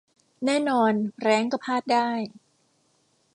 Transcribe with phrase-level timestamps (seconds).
[0.45, 2.09] แน่นอน แร้งก็พลาดได้